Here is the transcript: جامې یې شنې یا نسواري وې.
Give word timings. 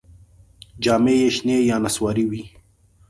جامې 0.83 1.13
یې 1.21 1.29
شنې 1.35 1.57
یا 1.69 1.77
نسواري 1.83 2.25
وې. 2.29 2.43